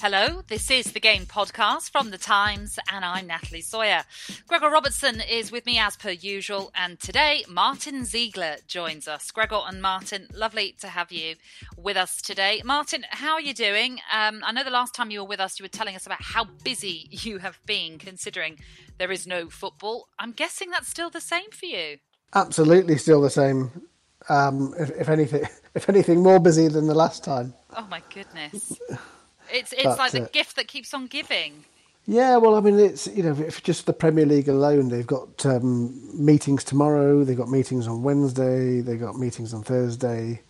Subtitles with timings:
[0.00, 4.04] Hello, this is the Game Podcast from The Times, and I'm Natalie Sawyer.
[4.46, 9.32] Gregor Robertson is with me as per usual, and today Martyn Ziegler joins us.
[9.32, 11.34] Gregor and Martyn, lovely to have you
[11.76, 12.62] with us today.
[12.64, 13.98] Martyn, how are you doing?
[14.12, 16.22] Um, I know the last time you were with us, you were telling us about
[16.22, 18.60] how busy you have been, considering
[18.98, 20.06] there is no football.
[20.16, 21.98] I'm guessing that's still the same for you.
[22.34, 23.82] Absolutely, still the same.
[24.28, 25.42] Um, if, if anything,
[25.74, 27.52] if anything, more busy than the last time.
[27.76, 28.78] Oh my goodness.
[29.52, 31.64] It's it's but, like the uh, gift that keeps on giving.
[32.06, 35.44] Yeah, well, I mean, it's you know, if just the Premier League alone, they've got
[35.44, 40.40] um, meetings tomorrow, they've got meetings on Wednesday, they've got meetings on Thursday.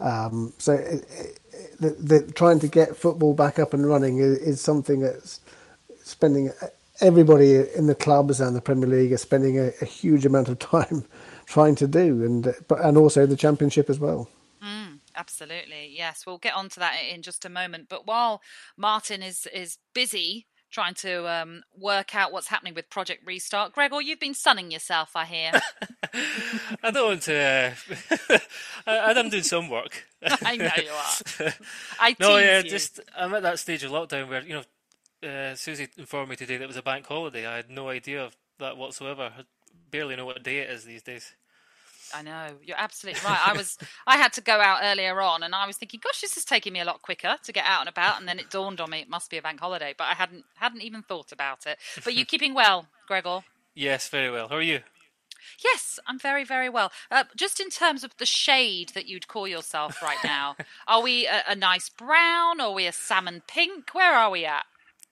[0.00, 1.40] Um, so, it, it,
[1.78, 5.40] the, the, trying to get football back up and running is, is, something that's
[6.02, 6.50] spending
[7.00, 10.58] everybody in the clubs and the Premier League are spending a, a huge amount of
[10.72, 11.04] time
[11.46, 14.28] trying to do, and but and also the Championship as well.
[15.16, 15.92] Absolutely.
[15.96, 16.24] Yes.
[16.26, 17.88] We'll get on to that in just a moment.
[17.88, 18.40] But while
[18.76, 24.00] Martyn is is busy trying to um, work out what's happening with Project Restart, Gregor,
[24.00, 25.52] you've been sunning yourself, I hear.
[26.82, 27.74] I don't want to.
[28.28, 28.38] Uh,
[28.86, 30.04] I, am doing some work.
[30.22, 31.52] I know you are.
[32.00, 32.68] I no, yeah, you.
[32.68, 34.62] just I'm at that stage of lockdown where you
[35.22, 37.46] know, uh, Susie informed me today that it was a bank holiday.
[37.46, 39.32] I had no idea of that whatsoever.
[39.38, 39.42] I
[39.90, 41.34] barely know what day it is these days.
[42.14, 43.48] I know you're absolutely right.
[43.48, 46.36] I was I had to go out earlier on, and I was thinking, gosh, this
[46.36, 48.18] is taking me a lot quicker to get out and about.
[48.18, 50.44] And then it dawned on me it must be a bank holiday, but I hadn't
[50.56, 51.78] hadn't even thought about it.
[52.04, 53.40] But you're keeping well, Gregor?
[53.74, 54.48] Yes, very well.
[54.48, 54.80] How are you?
[55.62, 56.90] Yes, I'm very, very well.
[57.10, 60.56] Uh, just in terms of the shade that you'd call yourself right now,
[60.88, 62.60] are we a, a nice brown?
[62.60, 63.94] Or are we a salmon pink?
[63.94, 64.64] Where are we at?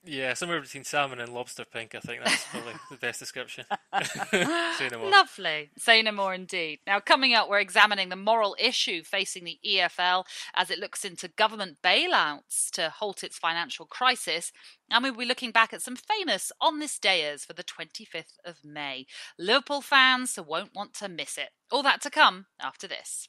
[0.05, 1.95] Yeah, somewhere between salmon and lobster pink.
[1.95, 3.65] I think that's probably the best description.
[4.03, 5.11] Say no more.
[5.11, 5.71] Lovely.
[5.79, 6.81] Say no more indeed.
[6.89, 11.29] Now, coming up, we're examining the moral issue facing the EFL as it looks into
[11.29, 14.53] government bailouts to halt its financial crisis.
[14.91, 18.65] And we'll be looking back at some famous on this dayers for the 25th of
[18.65, 19.07] May.
[19.39, 21.51] Liverpool fans won't want to miss it.
[21.71, 23.29] All that to come after this.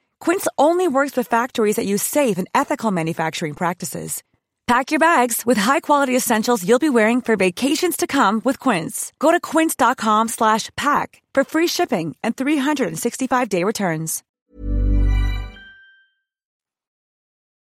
[0.21, 4.23] Quince only works with factories that use safe and ethical manufacturing practices.
[4.67, 9.11] Pack your bags with high-quality essentials you'll be wearing for vacations to come with Quince.
[9.19, 14.23] Go to quince.com slash pack for free shipping and 365-day returns.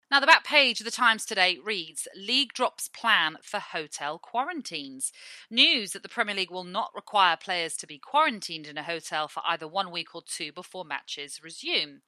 [0.09, 5.11] Now, the back page of the Times today reads League drops plan for hotel quarantines.
[5.51, 9.27] News that the Premier League will not require players to be quarantined in a hotel
[9.27, 12.01] for either one week or two before matches resume.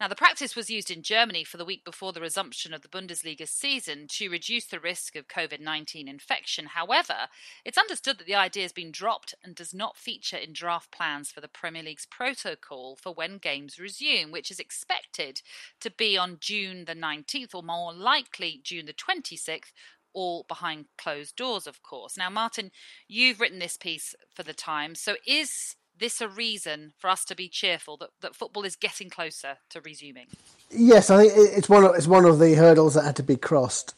[0.00, 2.88] Now, the practice was used in Germany for the week before the resumption of the
[2.88, 6.66] Bundesliga season to reduce the risk of COVID 19 infection.
[6.66, 7.28] However,
[7.66, 11.30] it's understood that the idea has been dropped and does not feature in draft plans
[11.30, 15.42] for the Premier League's protocol for when games resume, which is expected
[15.82, 19.72] to be on June the 19th or more likely June the 26th
[20.14, 22.16] all behind closed doors, of course.
[22.16, 22.70] Now, Martin,
[23.06, 24.98] you've written this piece for the Times.
[24.98, 29.10] So, is this a reason for us to be cheerful that, that football is getting
[29.10, 30.26] closer to resuming?
[30.70, 33.36] Yes, I think it's one of, it's one of the hurdles that had to be
[33.36, 33.94] crossed.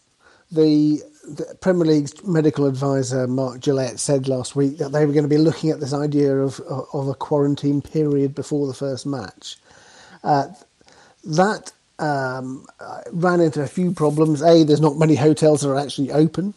[0.50, 5.24] The, the Premier League's medical advisor Mark Gillett said last week that they were going
[5.24, 6.60] to be looking at this idea of
[6.92, 9.56] of a quarantine period before the first match.
[10.22, 10.48] Uh,
[11.24, 12.66] that um,
[13.12, 14.42] ran into a few problems.
[14.42, 16.54] A, there's not many hotels that are actually open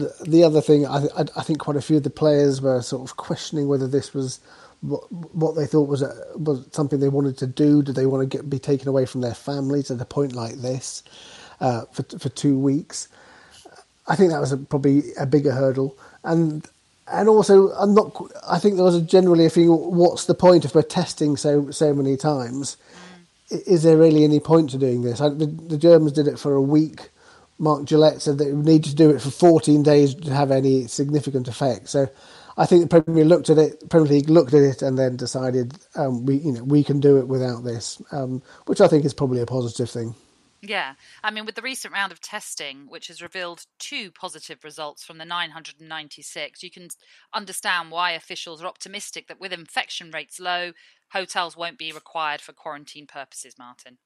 [0.00, 2.82] the, the other thing, I, I, I, think quite a few of the players were
[2.82, 4.40] sort of questioning whether this was
[4.80, 7.82] what, what they thought was a, was something they wanted to do.
[7.82, 10.56] Did they want to get, be taken away from their families at a point like
[10.56, 11.02] this
[11.60, 13.08] uh, for for two weeks?
[14.08, 16.66] I think that was a, probably a bigger hurdle, and
[17.06, 18.16] and also I'm not.
[18.48, 21.70] I think there was a generally a feeling: what's the point if we're testing so
[21.70, 22.76] so many times?
[23.50, 25.20] Is there really any point to doing this?
[25.20, 27.10] I, the, the Germans did it for a week
[27.60, 30.86] Mark Gillett said that would need to do it for 14 days to have any
[30.86, 31.90] significant effect.
[31.90, 32.08] So
[32.56, 35.78] I think the Premier looked at it, Premier League looked at it, and then decided
[35.94, 39.12] um, we, you know, we can do it without this, um, which I think is
[39.12, 40.14] probably a positive thing.
[40.62, 45.04] Yeah, I mean, with the recent round of testing, which has revealed two positive results
[45.04, 46.88] from the 996, you can
[47.32, 50.72] understand why officials are optimistic that with infection rates low,
[51.12, 53.54] hotels won't be required for quarantine purposes.
[53.58, 53.98] Martyn.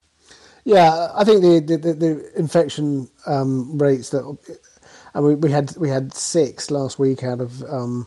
[0.65, 4.25] Yeah, I think the the, the infection um, rates that
[5.15, 8.07] and we, we had we had six last week out of um,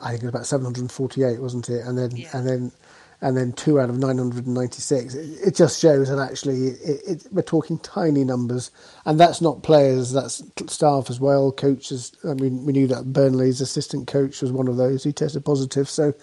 [0.00, 1.84] I think it was about seven hundred and forty eight, wasn't it?
[1.86, 2.30] And then yeah.
[2.32, 2.72] and then
[3.20, 5.14] and then two out of nine hundred and ninety six.
[5.14, 8.70] It, it, just shows that actually it, it, we're talking tiny numbers,
[9.04, 12.12] and that's not players, that's staff as well, coaches.
[12.28, 15.88] I mean, we knew that Burnley's assistant coach was one of those who tested positive,
[15.88, 16.14] so.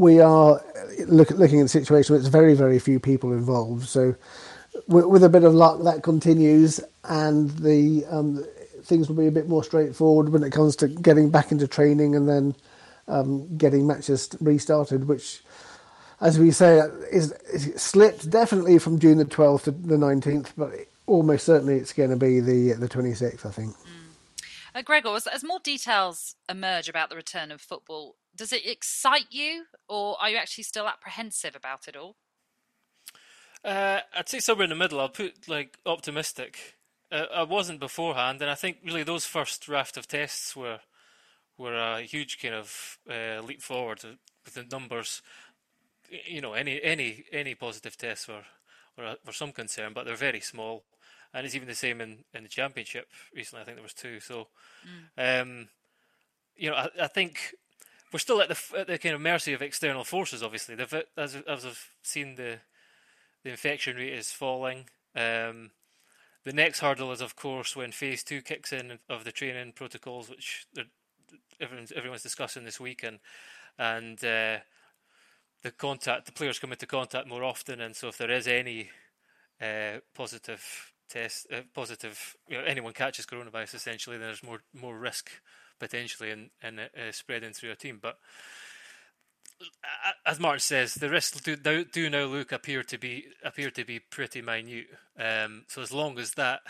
[0.00, 0.62] We are
[1.06, 2.14] look, looking at the situation.
[2.14, 3.86] Where it's very, very few people involved.
[3.86, 4.16] So,
[4.88, 8.42] with a bit of luck, that continues, and the um,
[8.82, 12.16] things will be a bit more straightforward when it comes to getting back into training
[12.16, 12.54] and then
[13.08, 15.42] um, getting matches restarted, which,
[16.22, 16.80] as we say,
[17.12, 20.70] is, is, slipped definitely from June the 12th to the 19th, but
[21.06, 23.76] almost certainly it's going to be the the 26th, I think.
[23.76, 24.00] Mm.
[24.74, 29.26] Uh, Gregor, as, as, more details emerge about the return of football, does it excite
[29.30, 32.16] you, or are you actually still apprehensive about it all?
[33.62, 34.98] Uh, I'd say somewhere in the middle.
[34.98, 36.78] I'll put like optimistic.
[37.12, 40.80] Uh, I wasn't beforehand, and I think really those first raft of tests were
[41.58, 44.00] were a huge kind of uh, leap forward
[44.46, 45.20] with the numbers.
[46.08, 48.44] You know, any any any positive tests were
[48.96, 50.84] were, were some concern, but they're very small,
[51.34, 53.60] and it's even the same in, in the championship recently.
[53.60, 54.18] I think there was two.
[54.18, 54.48] So,
[55.18, 55.42] mm.
[55.42, 55.68] um,
[56.56, 57.54] you know, I, I think
[58.12, 60.42] we're still at the at the kind of mercy of external forces.
[60.42, 60.76] Obviously,
[61.16, 62.58] as as I've seen the
[63.44, 64.88] the infection rate is falling.
[65.16, 65.70] Um,
[66.44, 70.30] the next hurdle is, of course, when phase two kicks in of the training protocols,
[70.30, 70.66] which
[71.60, 73.18] everyone's, everyone's discussing this week, and
[73.78, 74.58] and uh,
[75.62, 78.90] the contact, the players come into contact more often, and so if there is any
[79.60, 84.98] uh, positive test, uh, positive, you know, anyone catches coronavirus, essentially, then there's more more
[84.98, 85.30] risk
[85.80, 88.18] potentially in in uh, spreading through a team, but
[90.24, 93.98] as Martyn says, the risks do, do now look appear to be appear to be
[93.98, 94.86] pretty minute.
[95.18, 96.60] Um, so as long as that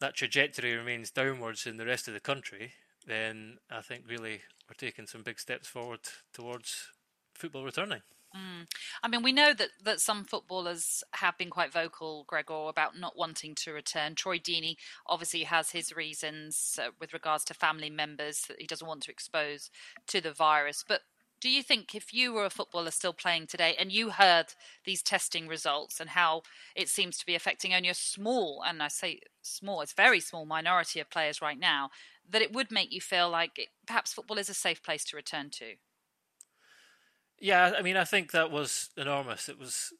[0.00, 2.72] that trajectory remains downwards in the rest of the country,
[3.06, 6.00] then I think really we're taking some big steps forward
[6.32, 6.88] towards
[7.34, 8.02] football returning.
[8.36, 8.66] Mm.
[9.02, 13.16] I mean, we know that, that some footballers have been quite vocal, Gregor, about not
[13.16, 14.14] wanting to return.
[14.14, 14.76] Troy Deeney
[15.06, 19.10] obviously has his reasons uh, with regards to family members that he doesn't want to
[19.10, 19.70] expose
[20.08, 20.84] to the virus.
[20.86, 21.02] But
[21.40, 24.46] do you think if you were a footballer still playing today and you heard
[24.84, 26.42] these testing results and how
[26.76, 30.44] it seems to be affecting only a small, and I say small, it's very small
[30.44, 31.90] minority of players right now,
[32.28, 35.16] that it would make you feel like it, perhaps football is a safe place to
[35.16, 35.76] return to?
[37.40, 39.48] Yeah, I mean, I think that was enormous.
[39.48, 39.92] It was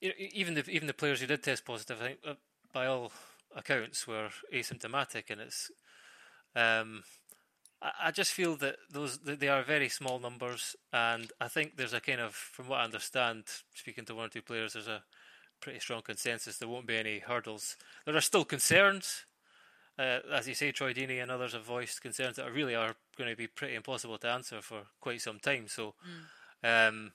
[0.00, 2.34] even the even the players who did test positive, I think, uh,
[2.72, 3.12] by all
[3.54, 5.70] accounts, were asymptomatic, and it's
[6.56, 7.04] um,
[7.82, 12.00] I just feel that those they are very small numbers, and I think there's a
[12.00, 13.44] kind of, from what I understand,
[13.74, 15.04] speaking to one or two players, there's a
[15.60, 17.76] pretty strong consensus there won't be any hurdles.
[18.06, 19.24] There are still concerns,
[19.98, 23.30] uh, as you say, Troy Deeney and others have voiced concerns that really are going
[23.30, 25.68] to be pretty impossible to answer for quite some time.
[25.68, 25.94] So,
[26.64, 26.88] mm.
[26.88, 27.12] um,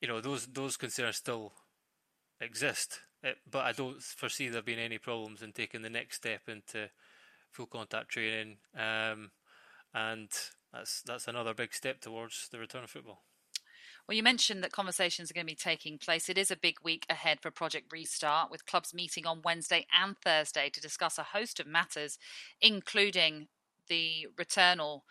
[0.00, 1.52] you know, those those concerns still
[2.40, 6.42] exist, uh, but I don't foresee there being any problems in taking the next step
[6.48, 6.90] into
[7.50, 8.58] full contact training.
[8.76, 9.30] Um,
[9.94, 10.28] and
[10.72, 13.22] that's that's another big step towards the return of football.
[14.06, 16.28] Well, you mentioned that conversations are going to be taking place.
[16.28, 20.16] It is a big week ahead for Project Restart, with clubs meeting on Wednesday and
[20.16, 22.16] Thursday to discuss a host of matters,
[22.60, 23.48] including
[23.88, 25.02] the return or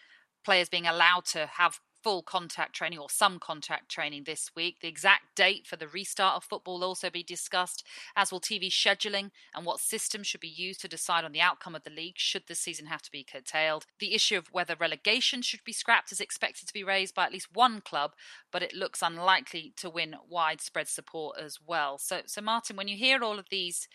[0.43, 4.79] players being allowed to have full contact training or some contact training this week.
[4.79, 7.83] The exact date for the restart of football will also be discussed,
[8.15, 11.73] as will TV scheduling and what system should be used to decide on the outcome
[11.73, 13.87] of the league should the season have to be curtailed.
[13.97, 17.33] The issue of whether relegation should be scrapped is expected to be raised by at
[17.33, 18.11] least one club,
[18.51, 21.97] but it looks unlikely to win widespread support as well.
[21.97, 23.87] So, so Martyn, when you hear all of these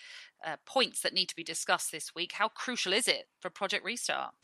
[0.44, 3.84] uh, points that need to be discussed this week, how crucial is it for Project
[3.84, 4.34] Restart?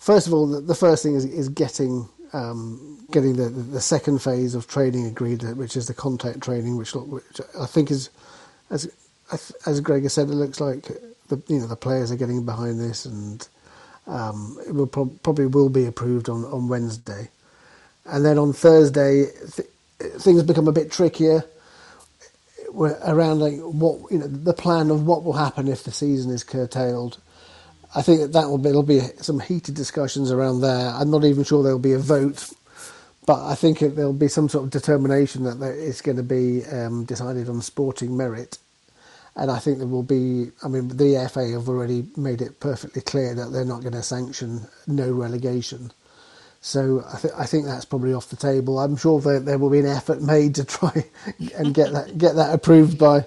[0.00, 4.54] First of all, the first thing is, is getting um, getting the, the second phase
[4.56, 8.10] of training agreed, which is the contact training, which, which I think is,
[8.70, 8.90] as
[9.66, 10.84] as Greg has said, it looks like
[11.28, 13.46] the you know the players are getting behind this, and
[14.06, 17.30] um, it will pro- probably will be approved on, on Wednesday,
[18.06, 19.26] and then on Thursday
[19.56, 19.68] th-
[20.20, 21.44] things become a bit trickier.
[23.04, 26.44] Around like what you know the plan of what will happen if the season is
[26.44, 27.18] curtailed
[27.94, 30.90] I think that, will be, there'll be some heated discussions around there.
[30.90, 32.50] I'm not even sure there'll be a vote,
[33.26, 36.64] but I think it, there'll be some sort of determination that it's going to be
[36.66, 38.58] um, decided on sporting merit.
[39.36, 43.02] And I think there will be, I mean, the FA have already made it perfectly
[43.02, 45.92] clear that they're not going to sanction no relegation.
[46.62, 48.78] So I, th- I think that's probably off the table.
[48.80, 51.04] I'm sure that there will be an effort made to try
[51.56, 53.26] and get that get that approved by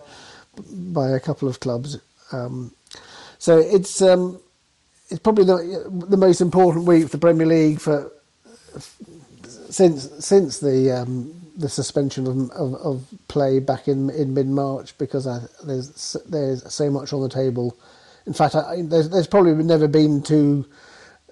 [0.71, 1.99] by a couple of clubs.
[2.31, 2.73] Um,
[3.39, 4.39] so it's um,
[5.09, 8.11] it's probably the the most important week for the Premier League for
[9.69, 14.97] since since the um, the suspension of, of, of, play back in in mid March
[14.97, 17.77] because I, there's there's so much on the table.
[18.25, 20.65] In fact, I, there's there's probably never been two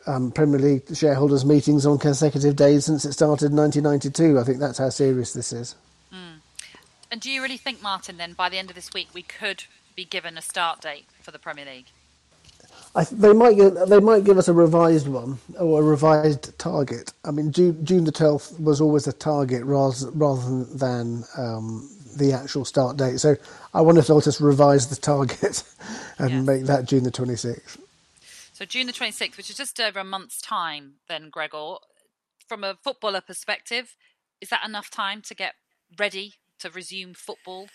[0.08, 4.40] um, Premier League shareholders meetings on consecutive days since it started in 1992.
[4.40, 5.76] I think that's how serious this is.
[6.14, 6.40] Mm.
[7.12, 9.66] And do you really think, Martyn, then by the end of this week we could
[9.96, 11.88] be given a start date for the Premier League?
[12.94, 17.14] I, they might give, they might give us a revised one or a revised target.
[17.24, 22.34] I mean, June, June the twelfth was always a target rather rather than um, the
[22.34, 23.20] actual start date.
[23.20, 23.38] So
[23.74, 25.64] I wonder if they'll just revise the target
[26.18, 26.46] and yes.
[26.46, 27.80] make that June the twenty sixth.
[28.52, 30.96] So June the twenty sixth, which is just over a month's time.
[31.08, 31.76] Then, Gregor,
[32.46, 33.96] from a footballer perspective,
[34.42, 35.56] is that enough time to get
[35.98, 37.70] ready to resume football?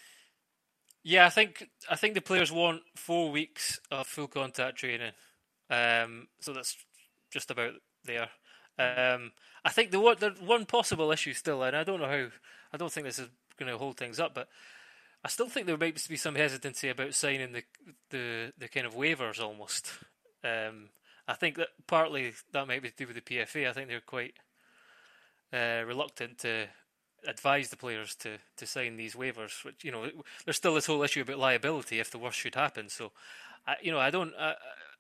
[1.09, 5.13] Yeah, I think I think the players want four weeks of full contact training,
[5.71, 6.77] um, so that's
[7.31, 8.29] just about there.
[8.77, 9.31] Um,
[9.65, 12.27] I think the one, the one possible issue still, and I don't know how,
[12.73, 14.49] I don't think this is going to hold things up, but
[15.25, 17.63] I still think there might be some hesitancy about signing the
[18.11, 19.93] the, the kind of waivers almost.
[20.43, 20.89] Um,
[21.29, 23.69] I think that partly that might be to do with the PFA.
[23.69, 24.35] I think they're quite
[25.53, 26.67] uh, reluctant to
[27.26, 29.64] advise the players to, to sign these waivers.
[29.64, 30.09] Which you know,
[30.45, 32.88] there's still this whole issue about liability if the worst should happen.
[32.88, 33.12] So,
[33.66, 34.35] I, you know, I don't.
[34.35, 34.54] Uh,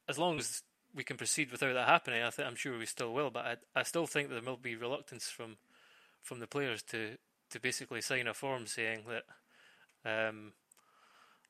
[0.08, 0.62] as long as
[0.94, 3.30] we can proceed without that happening, I th- I'm sure we still will.
[3.30, 5.56] But I, I still think there will be reluctance from
[6.22, 7.16] from the players to
[7.50, 10.52] to basically sign a form saying that um,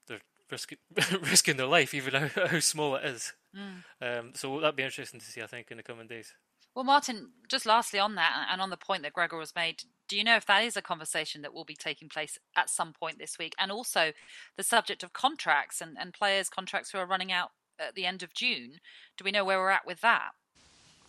[0.07, 0.79] they're risking
[1.23, 3.33] risking their life, even how, how small it is.
[3.57, 4.19] Mm.
[4.19, 6.35] Um, so that'd be interesting to see, I think, in the coming days.
[6.77, 10.17] Well, Martyn, just lastly on that, and on the point that Gregor has made, do
[10.17, 13.19] you know if that is a conversation that will be taking place at some point
[13.19, 13.55] this week?
[13.59, 14.13] And also
[14.59, 18.23] the subject of contracts and, and players' contracts who are running out at the end
[18.23, 18.81] of June.
[19.17, 20.33] Do we know where we're at with that?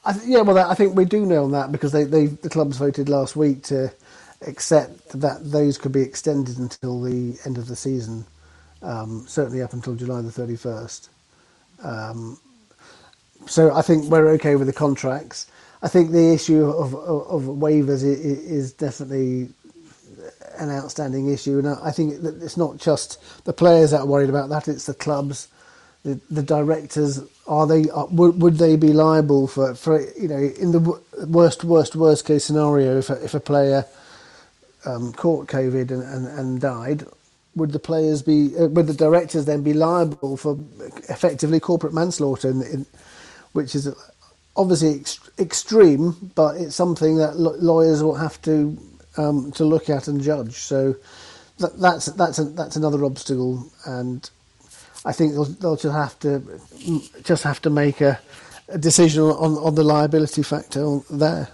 [0.09, 2.77] Th- yeah, well, I think we do know on that because they, they the clubs
[2.77, 3.93] voted last week to
[4.47, 8.25] accept that those could be extended until the end of the season,
[8.81, 11.09] um, certainly up until July the 31st.
[11.83, 12.39] Um,
[13.47, 15.47] so I think we're okay with the contracts.
[15.87, 19.47] I think the issue of, of, of waivers is, is, definitely
[20.57, 24.49] an outstanding issue, and I think it's not just the players that are worried about
[24.49, 25.47] that; it's the clubs,
[26.03, 27.21] the, the directors.
[27.47, 31.63] Are they are, would, would they be liable for, for you know in the worst
[31.63, 33.85] worst worst case scenario if a, if a player
[34.83, 37.05] um, caught COVID and, and, and died?
[37.55, 38.53] Would the players be?
[38.59, 40.59] Uh, would the directors then be liable for
[41.07, 42.85] effectively corporate manslaughter, in, in,
[43.53, 43.87] which is
[44.57, 48.77] obviously ex- extreme, but it's something that lawyers will have to
[49.17, 50.55] um, to look at and judge.
[50.55, 50.95] So
[51.59, 54.29] that, that's that's a, that's another obstacle, and
[55.05, 56.43] I think they'll, they'll just have to
[57.23, 58.19] just have to make a,
[58.69, 61.49] a decision on on the liability factor there.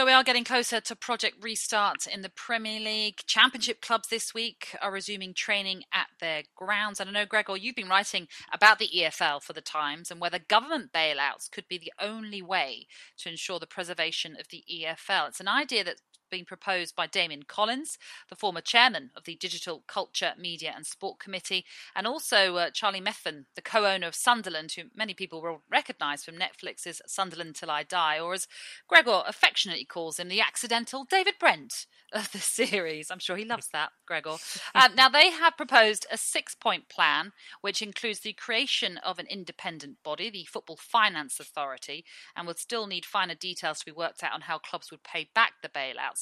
[0.00, 3.20] So we are getting closer to project restart in the Premier League.
[3.26, 7.00] Championship clubs this week are resuming training at their grounds.
[7.00, 10.38] And I know, Gregor, you've been writing about the EFL for the Times and whether
[10.38, 12.86] government bailouts could be the only way
[13.18, 15.28] to ensure the preservation of the EFL.
[15.28, 16.00] It's an idea that
[16.30, 21.18] being proposed by Damian Collins, the former chairman of the Digital Culture, Media and Sport
[21.18, 25.62] Committee, and also uh, Charlie Methven, the co owner of Sunderland, who many people will
[25.70, 28.48] recognise from Netflix's Sunderland Till I Die, or as
[28.88, 33.10] Gregor affectionately calls him, the accidental David Brent of the series.
[33.10, 34.36] I'm sure he loves that, Gregor.
[34.74, 39.26] Uh, now, they have proposed a six point plan, which includes the creation of an
[39.28, 42.04] independent body, the Football Finance Authority,
[42.36, 45.28] and would still need finer details to be worked out on how clubs would pay
[45.34, 45.68] back the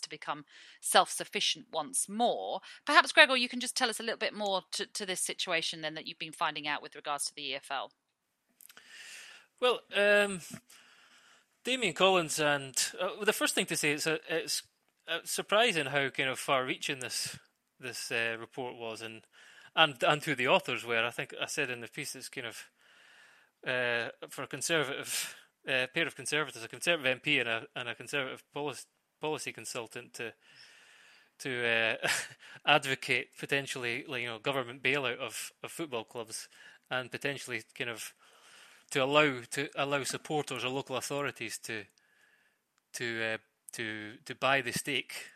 [0.01, 0.45] to become
[0.81, 2.61] self sufficient once more.
[2.87, 5.81] Perhaps, Gregor, you can just tell us a little bit more to, to this situation
[5.81, 7.91] then that you've been finding out with regards to the EFL.
[9.61, 10.41] Well, um,
[11.65, 14.63] Damian Collins and uh, the first thing to say is uh, it's
[15.09, 17.39] uh, surprising how kind of far-reaching this
[17.81, 19.23] this uh, report was, and
[19.75, 21.05] and and who the authors were.
[21.05, 22.65] I think I said in the piece it's kind of
[24.31, 25.37] for a conservative
[25.67, 28.85] pair of conservatives, a conservative MP and a and a conservative policy
[29.21, 30.33] policy consultant to
[31.41, 32.09] to uh,
[32.67, 36.49] advocate potentially like you know government bailout of, of football clubs
[36.91, 38.13] and potentially kind of
[38.91, 41.85] to allow to allow supporters or local authorities to
[42.95, 43.39] to uh,
[43.73, 45.27] to to buy the stake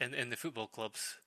[0.00, 1.18] in in the football clubs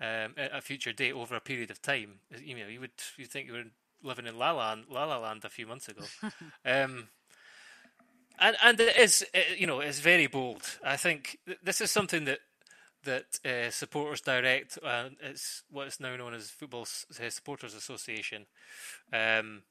[0.00, 2.20] um, at a future date over a period of time.
[2.42, 3.64] You know, you would you think you were
[4.02, 6.02] living in La La, La, La Land a few months ago.
[6.64, 7.08] um,
[8.38, 10.62] and and it is it, you know it's very bold.
[10.84, 12.40] I think this is something that
[13.04, 14.78] that uh, supporters direct.
[14.82, 18.46] Uh, it's what is now known as Football uh, Supporters Association.
[19.12, 19.62] Um,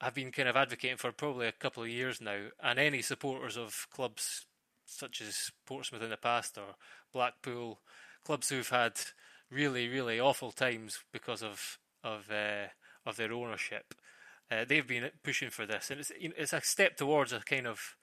[0.00, 3.56] have been kind of advocating for probably a couple of years now, and any supporters
[3.56, 4.46] of clubs
[4.84, 6.76] such as Portsmouth in the past or
[7.12, 7.80] Blackpool,
[8.24, 8.92] clubs who've had
[9.50, 12.68] really really awful times because of of uh,
[13.06, 13.94] of their ownership.
[14.50, 17.96] Uh, they've been pushing for this, and it's it's a step towards a kind of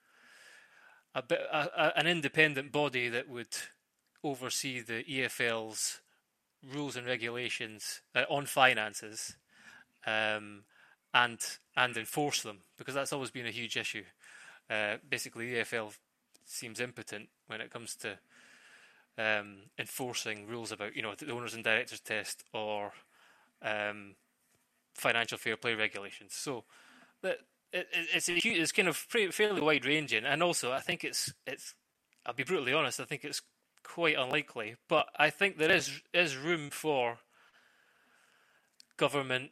[1.14, 3.56] a bit a, a, an independent body that would
[4.22, 6.00] oversee the EFL's
[6.72, 9.36] rules and regulations uh, on finances,
[10.06, 10.62] um,
[11.12, 11.40] and
[11.76, 14.04] and enforce them because that's always been a huge issue.
[14.70, 15.96] Uh, basically, the EFL
[16.44, 18.18] seems impotent when it comes to
[19.18, 22.92] um, enforcing rules about you know the owners and directors test or
[23.62, 24.14] um,
[24.96, 26.34] financial fair play regulations.
[26.34, 26.64] So
[27.22, 27.38] that
[27.72, 31.74] it, it's a, it's kind of fairly wide ranging, and also I think it's it's.
[32.24, 32.98] I'll be brutally honest.
[32.98, 33.42] I think it's
[33.84, 37.18] quite unlikely, but I think there is is room for
[38.96, 39.50] government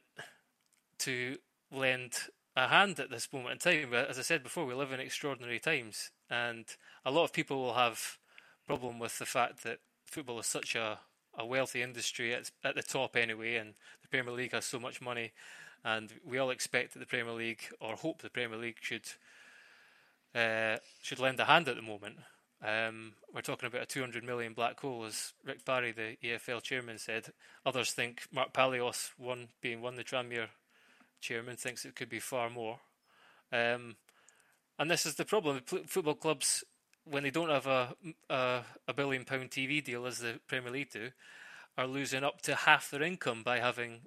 [0.98, 1.36] to
[1.70, 2.14] lend
[2.56, 3.90] a hand at this moment in time.
[3.90, 6.64] But as I said before, we live in extraordinary times, and
[7.04, 8.18] a lot of people will have
[8.66, 10.98] problem with the fact that football is such a,
[11.36, 13.74] a wealthy industry at, at the top anyway, and
[14.14, 15.32] Premier League has so much money,
[15.84, 19.08] and we all expect that the Premier League or hope the Premier League should
[20.36, 22.18] uh, should lend a hand at the moment.
[22.64, 26.98] Um, we're talking about a 200 million black hole, as Rick Parry, the EFL chairman,
[26.98, 27.26] said.
[27.66, 30.46] Others think Mark Palios, one being one the Tranmere
[31.20, 32.78] chairman, thinks it could be far more.
[33.50, 33.96] Um,
[34.78, 35.60] and this is the problem.
[35.64, 36.62] Football clubs
[37.02, 37.96] when they don't have a,
[38.30, 41.10] a, a billion pound TV deal as the Premier League do,
[41.76, 44.02] are losing up to half their income by having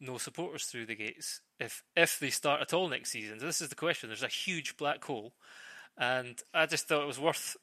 [0.00, 1.40] no supporters through the gates.
[1.60, 4.08] If if they start at all next season, this is the question.
[4.08, 5.34] There's a huge black hole,
[5.96, 7.56] and I just thought it was worth.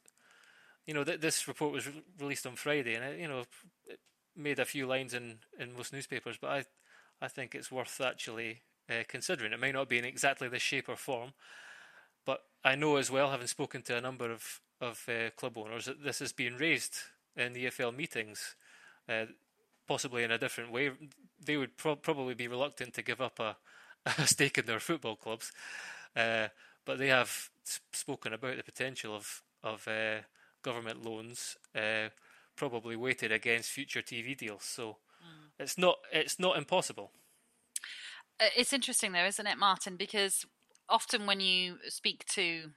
[0.88, 3.44] You know, th- this report was re- released on Friday, and it, you know,
[3.88, 4.00] it
[4.36, 6.66] made a few lines in, in most newspapers, but I
[7.22, 9.54] I think it's worth actually uh, considering.
[9.54, 11.34] It may not be in exactly this shape or form,
[12.26, 15.86] but I know as well, having spoken to a number of of uh, club owners,
[15.86, 16.96] that this is being raised
[17.36, 18.56] in the EFL meetings,
[19.10, 19.26] uh,
[19.88, 20.92] possibly in a different way.
[21.44, 23.58] They would pro- probably be reluctant to give up a,
[24.06, 25.52] a stake in their football clubs,
[26.16, 26.48] uh,
[26.86, 27.50] but they have
[27.92, 30.22] spoken about the potential of of uh,
[30.64, 32.10] government loans, uh,
[32.56, 34.64] probably weighted against future TV deals.
[34.64, 35.50] So mm.
[35.60, 37.12] it's not it's not impossible.
[38.40, 39.96] Uh, it's interesting though, isn't it, Martyn?
[39.98, 40.46] Because
[40.90, 42.72] often when you speak to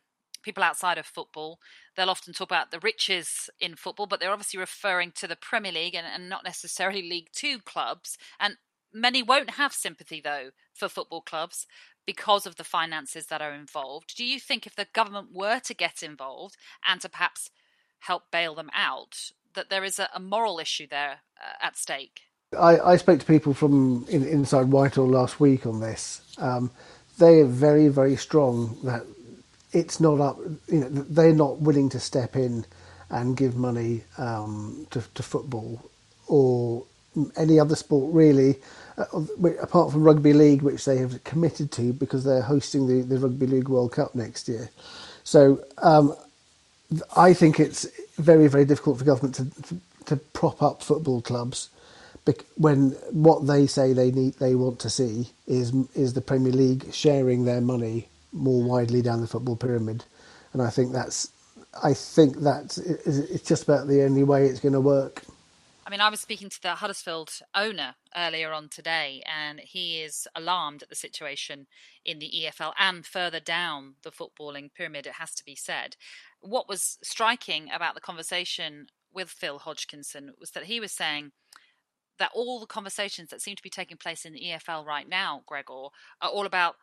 [0.45, 1.59] people outside of football,
[1.97, 5.73] they'll often talk about the riches in football, but they're obviously referring to the Premier
[5.73, 8.17] League and, and not necessarily League Two clubs.
[8.39, 8.57] And
[8.93, 11.67] many won't have sympathy, though, for football clubs
[12.07, 14.17] because of the finances that are involved.
[14.17, 17.51] Do you think if the government were to get involved and to perhaps
[18.01, 22.23] help bail them out, that there is a, a moral issue there uh, at stake?
[22.59, 26.23] I, I, spoke to people from in, inside Whitehall last week on this.
[26.39, 26.71] Um,
[27.19, 29.05] they are very, very strong that
[29.75, 30.39] it's not up.
[30.69, 32.65] You know, they're not willing to step in
[33.11, 35.91] and give money um, to, to football
[36.29, 36.85] or
[37.37, 38.57] any other sport really,
[38.99, 39.05] uh,
[39.63, 43.47] apart from rugby league, which they have committed to because they're hosting the, the rugby
[43.47, 44.71] league World Cup next year.
[45.25, 46.15] So um,
[47.17, 51.71] I think it's very very difficult for government to to prop up football clubs
[52.57, 56.93] when what they say they need they want to see is is the Premier League
[56.93, 60.05] sharing their money more widely down the football pyramid,
[60.53, 61.31] and I think that's
[61.83, 65.23] I think that it's just about the only way it's going to work.
[65.87, 70.27] I mean, I was speaking to the Huddersfield owner earlier on today, and he is
[70.35, 71.67] alarmed at the situation
[72.05, 75.97] in the EFL and further down the footballing pyramid, it has to be said.
[76.41, 81.33] What was striking about the conversation with Phil Hodgkinson was that he was saying
[82.19, 85.43] that all the conversations that seem to be taking place in the EFL right now,
[85.47, 85.89] Gregor,
[86.23, 86.77] are all about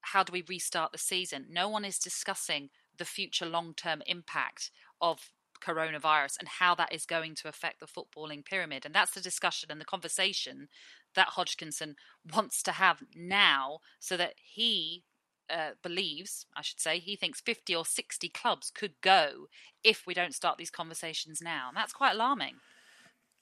[0.00, 1.46] how do we restart the season.
[1.50, 5.30] No one is discussing the future long term impact of
[5.60, 8.84] coronavirus and how that is going to affect the footballing pyramid.
[8.86, 10.68] And that's the discussion and the conversation
[11.14, 11.96] that Hodgkinson
[12.32, 15.04] wants to have now so that he
[15.50, 19.46] uh, believes, I should say, he thinks 50 or 60 clubs could go
[19.82, 21.68] if we don't start these conversations now.
[21.68, 22.56] And that's quite alarming.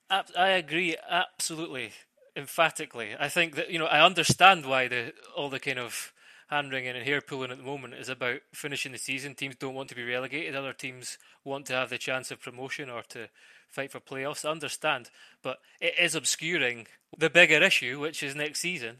[0.08, 1.90] I agree absolutely,
[2.36, 3.16] emphatically.
[3.18, 6.12] I think that you know I understand why the all the kind of
[6.46, 9.34] hand wringing and hair pulling at the moment is about finishing the season.
[9.34, 10.54] Teams don't want to be relegated.
[10.54, 13.28] Other teams want to have the chance of promotion or to
[13.68, 14.44] fight for playoffs.
[14.44, 15.10] I understand,
[15.42, 16.86] but it is obscuring
[17.18, 18.98] the bigger issue, which is next season,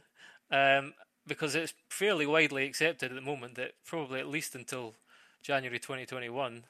[0.50, 0.94] um,
[1.26, 4.94] because it's fairly widely accepted at the moment that probably at least until
[5.42, 6.64] January 2021,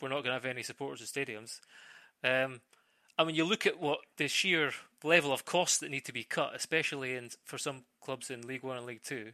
[0.00, 1.60] we're not going to have any supporters at stadiums.
[2.22, 2.60] Um,
[3.18, 4.72] and when you look at what the sheer
[5.04, 8.62] level of costs that need to be cut, especially in for some clubs in League
[8.62, 9.32] One and League Two,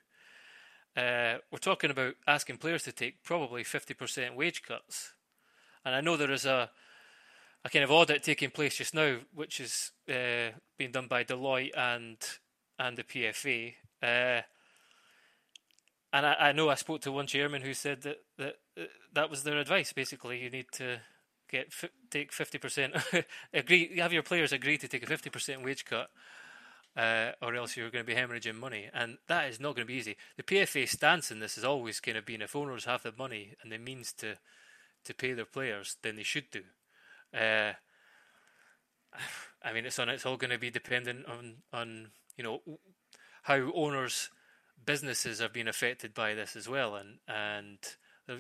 [0.99, 5.13] uh, we're talking about asking players to take probably 50% wage cuts.
[5.85, 6.71] And I know there is a
[7.65, 11.77] a kind of audit taking place just now, which is uh, being done by Deloitte
[11.77, 12.17] and
[12.79, 13.75] and the PFA.
[14.03, 14.43] Uh,
[16.13, 18.57] and I, I, know I spoke to one chairman who said that that
[19.13, 19.93] that was their advice.
[19.93, 21.01] Basically, you need to
[21.51, 21.73] get
[22.11, 22.95] take fifty percent
[23.53, 26.11] agree have your players agree to take a fifty percent wage cut,
[26.99, 29.93] uh, or else you're going to be hemorrhaging money, and that is not going to
[29.93, 30.17] be easy.
[30.37, 33.55] The PFA stance in this has always kind of been if owners have the money
[33.63, 34.35] and the means to
[35.05, 36.63] to pay their players, then they should do.
[37.33, 37.75] Uh,
[39.65, 40.09] I mean, it's on.
[40.09, 42.63] It's all going to be dependent on on you know
[43.43, 44.31] how owners'
[44.85, 47.79] businesses have been affected by this as well, and and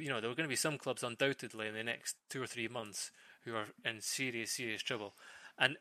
[0.00, 2.46] you know there are going to be some clubs undoubtedly in the next two or
[2.48, 3.12] three months
[3.44, 5.14] who are in serious serious trouble,
[5.56, 5.76] and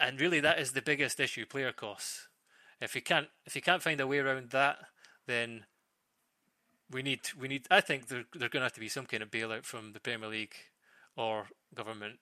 [0.00, 2.28] and really that is the biggest issue: player costs.
[2.80, 4.78] If you can't if you can't find a way around that,
[5.26, 5.64] then
[6.90, 7.66] we need we need.
[7.70, 10.00] I think there there's going to have to be some kind of bailout from the
[10.00, 10.54] Premier League
[11.16, 12.18] or government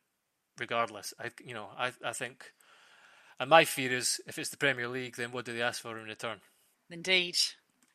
[0.59, 1.13] regardless.
[1.21, 2.53] I you know I I think,
[3.39, 5.99] and my fear is if it's the Premier League, then what do they ask for
[5.99, 6.41] in return?
[6.91, 7.37] Indeed.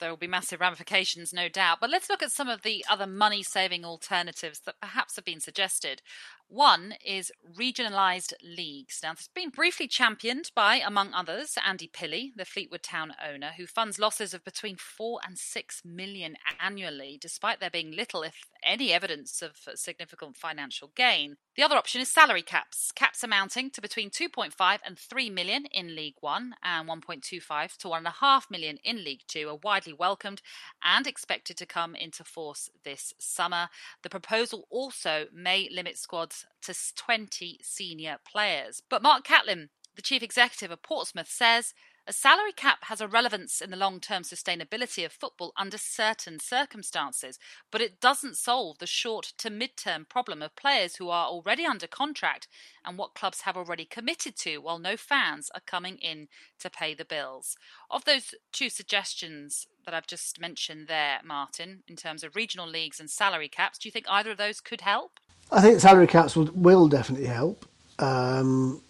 [0.02, 1.78] There will be massive ramifications, no doubt.
[1.80, 5.40] But let's look at some of the other money saving alternatives that perhaps have been
[5.40, 6.02] suggested.
[6.48, 9.00] One is regionalised leagues.
[9.04, 13.52] Now, this has been briefly championed by, among others, Andy Pilley, the Fleetwood Town owner,
[13.58, 18.36] who funds losses of between four and six million annually, despite there being little, if
[18.64, 21.38] any, evidence of significant financial gain.
[21.56, 25.96] The other option is salary caps, caps amounting to between 2.5 and 3 million in
[25.96, 30.42] League One and 1.25 to 1.5 million in League Two are widely welcomed
[30.84, 33.70] and expected to come into force this summer.
[34.04, 38.82] The proposal also may limit squads to 20 senior players.
[38.90, 41.74] But Mark Catlin, the chief executive of Portsmouth, says
[42.08, 46.40] a salary cap has a relevance in the long term sustainability of football under certain
[46.40, 47.38] circumstances,
[47.72, 51.66] but it doesn't solve the short to mid term problem of players who are already
[51.66, 52.48] under contract
[52.84, 56.28] and what clubs have already committed to while no fans are coming in
[56.60, 57.56] to pay the bills.
[57.90, 63.00] Of those two suggestions that I've just mentioned there, Martyn, in terms of regional leagues
[63.00, 65.20] and salary caps, do you think either of those could help?
[65.52, 67.66] I think salary caps will, will definitely help.
[68.00, 68.82] Um,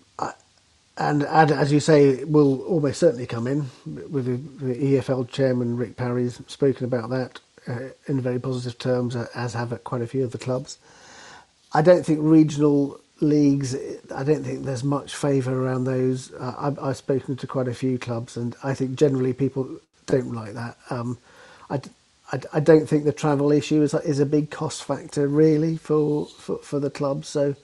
[0.97, 3.69] and as you say, will almost certainly come in.
[3.85, 9.53] With the, EFL chairman Rick Parry's spoken about that uh, in very positive terms, as
[9.53, 10.77] have quite a few of the clubs.
[11.73, 13.75] I don't think regional leagues.
[14.13, 16.33] I don't think there's much favour around those.
[16.33, 19.77] Uh, I've, I've, spoken to quite a few clubs, and I think generally people
[20.07, 20.77] don't like that.
[20.89, 21.17] Um,
[21.69, 21.79] I,
[22.53, 26.57] I, don't think the travel issue is is a big cost factor really for for,
[26.57, 27.25] for the club.
[27.25, 27.55] So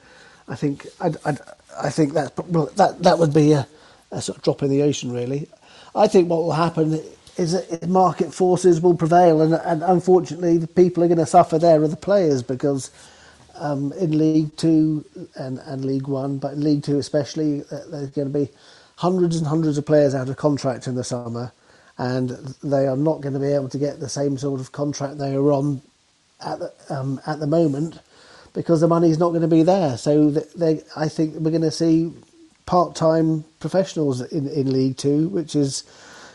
[0.48, 1.38] I think I, I,
[1.82, 3.68] I think that well, that that would be a,
[4.12, 5.48] a sort of drop in the ocean really.
[5.96, 7.02] I think what will happen
[7.38, 11.60] is that market forces will prevail, and, and unfortunately, the people are going to suffer
[11.60, 12.92] there are the players because
[13.56, 18.32] um, in League Two and, and League One, but in League Two especially, there's going
[18.32, 18.50] to be
[18.98, 21.52] hundreds and hundreds of players out of contract in the summer
[21.98, 22.30] and
[22.64, 25.36] they are not going to be able to get the same sort of contract they
[25.36, 25.82] are on
[26.46, 28.00] at the, um, at the moment
[28.58, 29.98] because the money is not going to be there.
[29.98, 32.12] So they, I think we're going to see
[32.66, 35.84] part-time professionals in, in League Two, which is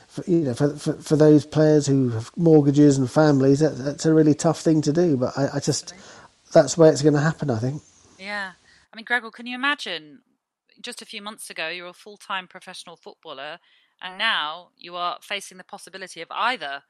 [0.06, 3.58] for, you know for, for, for those players who have mortgages and families.
[3.58, 5.16] That, that's a really tough thing to do.
[5.16, 5.94] But I, I just
[6.52, 7.50] that's where it's going to happen.
[7.50, 7.82] I think.
[8.20, 8.52] Yeah,
[8.92, 10.20] I mean, Gregor, can you imagine?
[10.80, 13.58] Just a few months ago, you were a full-time professional footballer
[14.00, 16.82] and now you are facing the possibility of either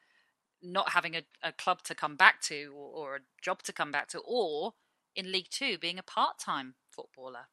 [0.62, 3.90] not having a, a club to come back to or, or, a job to come
[3.90, 4.72] back to, or
[5.14, 7.46] in League Two being a part time footballer.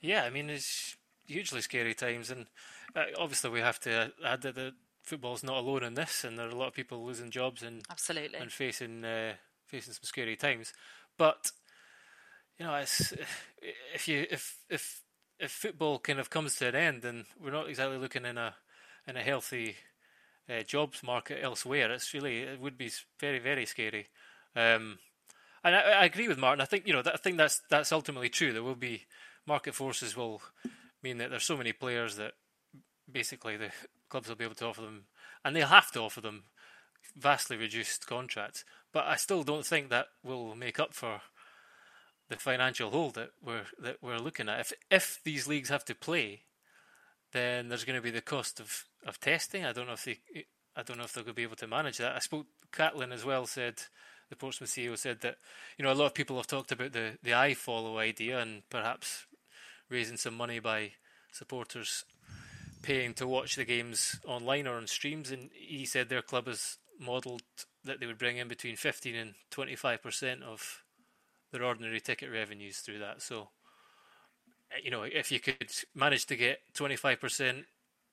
[0.00, 2.30] Yeah, I mean, it's hugely scary times.
[2.30, 2.46] And
[2.94, 6.46] uh, obviously, we have to add that the football's not alone in this, and there
[6.46, 9.34] are a lot of people losing jobs and absolutely and facing uh,
[9.66, 10.72] facing some scary times.
[11.16, 11.50] But
[12.58, 13.12] you know, it's
[13.94, 15.02] if you if if
[15.38, 18.54] if football kind of comes to an end, then we're not exactly looking in a
[19.06, 19.76] in a healthy
[20.48, 21.90] uh, jobs market elsewhere.
[21.92, 24.08] It's really it would be very very scary.
[24.56, 24.98] Um,
[25.64, 26.60] and I, I, agree with Martyn.
[26.60, 28.52] I think you know that, I think that's that's ultimately true.
[28.52, 29.06] There will be
[29.46, 30.42] market forces will
[31.02, 32.32] mean that there's so many players that
[33.10, 33.70] basically the
[34.08, 35.04] clubs will be able to offer them,
[35.44, 36.44] and they'll have to offer them
[37.16, 38.64] vastly reduced contracts.
[38.92, 41.20] But I still don't think that will make up for
[42.28, 44.60] the financial hole that we're that we're looking at.
[44.60, 46.42] If if these leagues have to play,
[47.32, 49.64] then there's going to be the cost of, of testing.
[49.64, 50.18] I don't know if they
[50.76, 52.14] I don't know if they're going to be able to manage that.
[52.14, 53.82] I spoke Catlin as well said
[54.30, 55.36] the Portsmouth CEO said that
[55.76, 59.26] you know a lot of people have talked about the the follow idea and perhaps
[59.88, 60.92] raising some money by
[61.32, 62.04] supporters
[62.82, 65.30] paying to watch the games online or on streams.
[65.30, 67.42] And he said their club has modelled
[67.84, 70.82] that they would bring in between 15 and 25 percent of
[71.52, 73.22] their ordinary ticket revenues through that.
[73.22, 73.48] So,
[74.72, 77.64] eh, you know, if you could manage to get 25 percent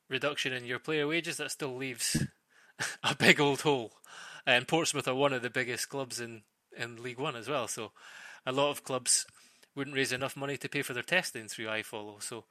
[0.10, 2.24] reduction in your player wages, that still leaves
[3.04, 3.92] a big old hole.
[4.46, 6.44] And Portsmouth are one of the biggest clubs in,
[6.78, 7.68] in League One as well.
[7.68, 7.92] So,
[8.46, 9.26] a lot of clubs
[9.76, 12.22] wouldn't raise enough money to pay for their testing through iFollow.
[12.22, 12.46] So,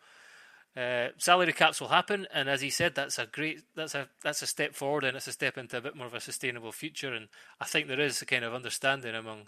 [0.76, 4.42] uh, salary caps will happen, and as he said, that's a great that's a that's
[4.42, 7.12] a step forward, and it's a step into a bit more of a sustainable future.
[7.14, 7.28] And
[7.60, 9.46] I think there is a kind of understanding among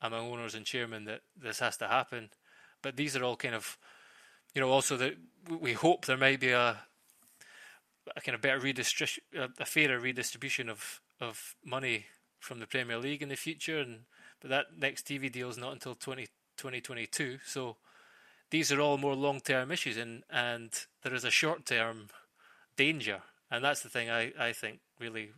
[0.00, 2.30] among owners and chairmen that this has to happen.
[2.80, 3.76] But these are all kind of,
[4.54, 5.14] you know, also that
[5.48, 6.76] we hope there might be a
[8.14, 9.24] a kind of better redistribution,
[9.58, 12.06] a fairer redistribution of of money
[12.38, 13.78] from the Premier League in the future.
[13.78, 14.00] And
[14.40, 16.26] but that next TV deal is not until 20,
[16.56, 17.38] 2022.
[17.44, 17.76] So
[18.50, 22.08] these are all more long term issues, and, and there is a short term
[22.76, 23.22] danger.
[23.50, 25.30] And that's the thing I, I think really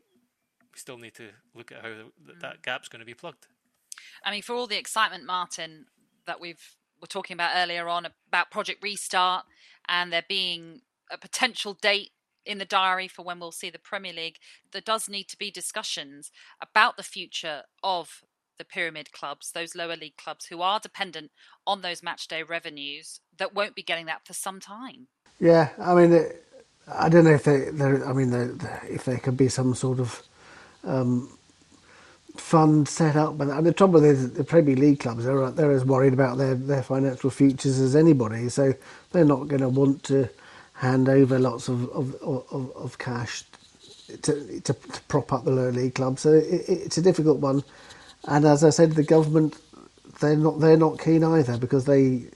[0.60, 2.62] we still need to look at how the, that mm.
[2.62, 3.46] gap's going to be plugged.
[4.24, 5.86] I mean, for all the excitement, Martyn,
[6.26, 9.44] that we've were talking about earlier on about Project Restart
[9.88, 12.10] and there being a potential date
[12.48, 14.38] in the diary for when we'll see the Premier League,
[14.72, 16.32] there does need to be discussions
[16.62, 18.22] about the future of
[18.58, 21.30] the pyramid clubs, those lower league clubs who are dependent
[21.66, 25.08] on those match day revenues that won't be getting that for some time.
[25.40, 26.26] Yeah, I mean,
[26.92, 28.32] I don't know if they, I mean,
[28.88, 30.22] if there could be some sort of
[30.84, 31.30] um,
[32.36, 36.12] fund set up, but the trouble is the Premier League clubs they're they're as worried
[36.14, 38.74] about their their financial futures as anybody, so
[39.12, 40.28] they're not going to want to
[40.78, 43.44] hand over lots of of, of, of cash
[44.08, 46.18] to, to, to prop up the lower league club.
[46.20, 47.64] So it, it's a difficult one.
[48.26, 49.56] And as I said, the government
[50.20, 52.26] they're not they're not keen either because they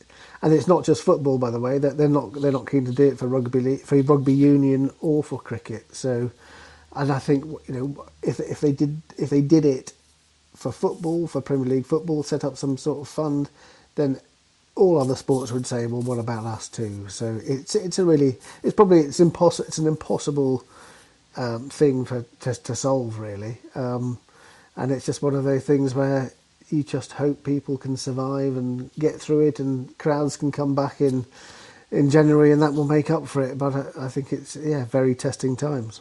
[0.42, 2.92] and it's not just football by the way that they're not they're not keen to
[2.92, 5.94] do it for rugby for rugby union or for cricket.
[5.94, 6.31] So
[6.94, 9.94] and I think you know if if they did if they did it
[10.57, 13.50] for football for Premier League football set up some sort of fund
[13.96, 14.20] then
[14.83, 18.37] all other sports would say well what about us too so it's it's a really
[18.62, 20.64] it's probably it's impossible it's an impossible
[21.37, 24.18] um, thing for to, to solve really um,
[24.77, 26.33] and it's just one of those things where
[26.73, 31.01] you just hope people can survive and get through it, and crowds can come back
[31.01, 31.27] in
[31.90, 33.59] in January, and that will make up for it.
[33.59, 36.01] But I, I think it's yeah, very testing times.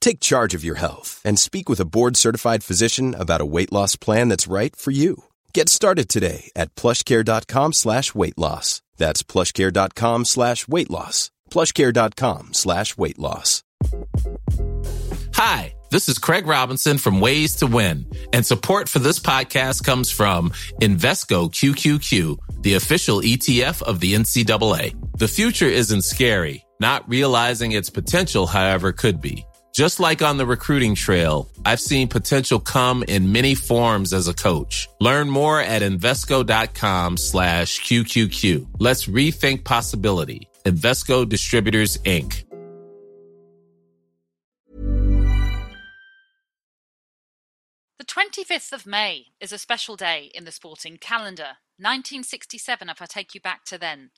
[0.00, 3.96] Take charge of your health and speak with a board-certified physician about a weight loss
[3.96, 5.24] plan that's right for you.
[5.52, 8.80] Get started today at plushcare.com slash weight loss.
[8.96, 11.30] That's plushcare.com slash weight loss.
[11.50, 13.62] plushcare.com slash weight loss.
[15.34, 15.74] Hi.
[15.90, 20.50] This is Craig Robinson from Ways to Win, and support for this podcast comes from
[20.82, 24.94] Invesco QQQ, the official ETF of the NCAA.
[25.16, 26.66] The future isn't scary.
[26.78, 29.46] Not realizing its potential, however, could be.
[29.78, 34.34] Just like on the recruiting trail, I've seen potential come in many forms as a
[34.34, 34.88] coach.
[34.98, 38.66] Learn more at Invesco.com slash QQQ.
[38.80, 40.48] Let's rethink possibility.
[40.64, 42.42] Invesco Distributors, Inc.
[48.00, 51.58] The 25th of May is a special day in the sporting calendar.
[51.76, 54.10] 1967, if I take you back to then.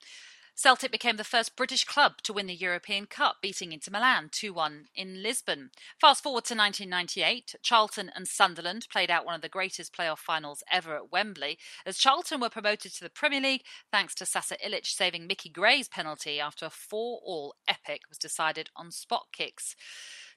[0.61, 4.53] Celtic became the first British club to win the European Cup, beating Inter Milan 2
[4.53, 5.71] 1 in Lisbon.
[5.99, 10.63] Fast forward to 1998, Charlton and Sunderland played out one of the greatest playoff finals
[10.71, 14.85] ever at Wembley, as Charlton were promoted to the Premier League thanks to Sasa Ilic
[14.85, 19.75] saving Mickey Gray's penalty after a 4 all epic was decided on spot kicks.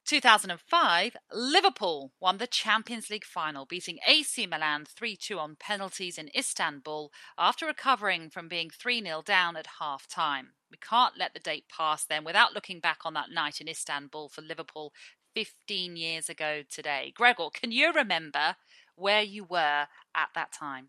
[0.05, 6.31] 2005, Liverpool won the Champions League final, beating AC Milan 3 2 on penalties in
[6.37, 10.51] Istanbul after recovering from being 3 0 down at half time.
[10.71, 14.29] We can't let the date pass then without looking back on that night in Istanbul
[14.29, 14.93] for Liverpool
[15.35, 17.13] 15 years ago today.
[17.17, 18.57] Gregor, can you remember
[18.97, 20.89] where you were at that time?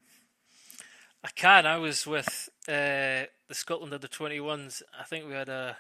[1.24, 1.66] I can.
[1.66, 4.84] I was with uh, the Scotland under 21s.
[5.00, 5.78] I think we had a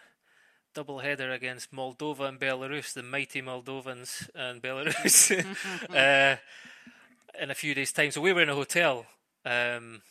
[0.75, 5.31] double header against Moldova and Belarus, the mighty Moldovans and Belarus,
[5.89, 6.35] uh,
[7.41, 8.11] in a few days' time.
[8.11, 9.05] So we were in a hotel,
[9.45, 10.01] um,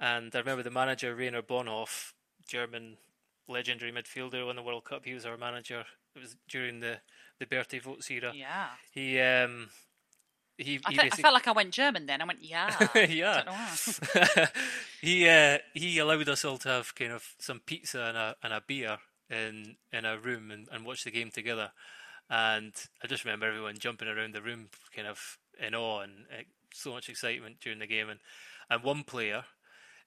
[0.00, 2.12] and I remember the manager, Rainer Bonhof,
[2.46, 2.96] German
[3.48, 5.04] legendary midfielder, won the World Cup.
[5.04, 5.84] He was our manager.
[6.14, 7.00] It was during the
[7.40, 8.32] the Berti Vogts era.
[8.32, 8.68] Yeah.
[8.92, 9.70] He um,
[10.56, 12.22] he, I, he fe- I felt like I went German then.
[12.22, 12.88] I went, yeah.
[12.94, 13.42] yeah.
[15.00, 18.52] He uh, he allowed us all to have kind of some pizza and a and
[18.52, 18.98] a beer
[19.34, 21.72] in in a room and, and watch the game together.
[22.30, 26.42] And I just remember everyone jumping around the room, kind of in awe and uh,
[26.72, 28.08] so much excitement during the game.
[28.08, 28.20] And
[28.70, 29.44] and one player,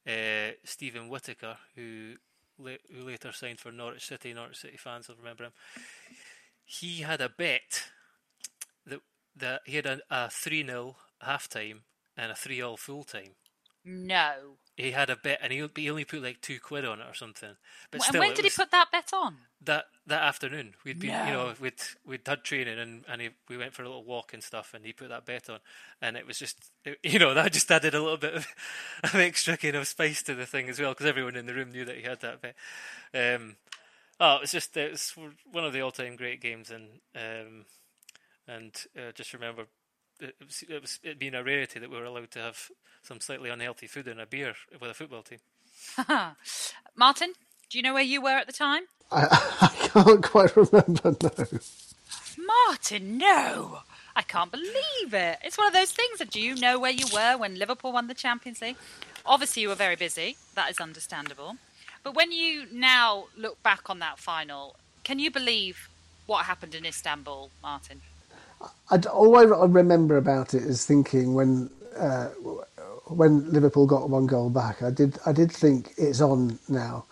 [0.07, 2.15] uh, Steven Whittaker, who
[2.57, 4.33] la- who later signed for Norwich City.
[4.33, 5.53] Norwich City fans will remember him.
[6.65, 7.91] He had a bet
[8.85, 9.01] that
[9.35, 11.83] that he had a, a three 0 half time
[12.15, 13.35] and a three all full time.
[13.83, 14.57] no.
[14.77, 17.15] He had a bet, and he, he only put like two quid on it or
[17.15, 17.49] something.
[17.89, 19.37] But and still, when did he put that bet on?
[19.65, 20.75] that that afternoon?
[20.85, 21.73] We'd been, you know, we'd
[22.05, 24.85] we'd had training, and and he, we went for a little walk and stuff, and
[24.85, 25.59] he put that bet on,
[25.99, 28.47] and it was just, it- you know, that just added a little bit of,
[29.03, 31.71] of extra kind of spice to the thing as well, because everyone in the room
[31.71, 32.55] knew that he had that bet.
[33.15, 33.55] Um,
[34.19, 35.11] oh, it was just it was
[35.51, 36.85] one of the all-time great games, and
[37.15, 37.65] um,
[38.47, 39.63] and uh, just remember
[40.19, 42.69] it was, it was it being a rarity that we were allowed to have
[43.03, 45.39] some slightly unhealthy food and a beer with a football team.
[46.95, 47.33] Martyn,
[47.69, 48.83] do you know where you were at the time?
[49.11, 49.27] I,
[49.61, 51.59] I can't quite remember, no.
[52.67, 53.79] Martyn, no.
[54.15, 55.37] I can't believe it.
[55.43, 58.07] It's one of those things that do you know where you were when Liverpool won
[58.07, 58.77] the Champions League?
[59.25, 60.37] Obviously, you were very busy.
[60.55, 61.57] That is understandable.
[62.03, 65.89] But when you now look back on that final, can you believe
[66.25, 68.01] what happened in Istanbul, Martyn?
[68.89, 72.29] I'd, all I remember about it is thinking when uh,
[73.07, 77.05] when Liverpool got one goal back, I did I did think it's on now.